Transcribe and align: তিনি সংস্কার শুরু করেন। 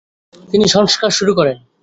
তিনি 0.49 0.65
সংস্কার 0.67 1.11
শুরু 1.11 1.31
করেন। 1.35 1.57